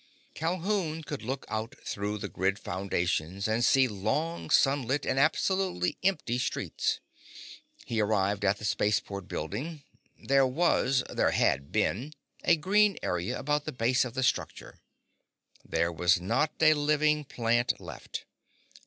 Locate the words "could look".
1.03-1.45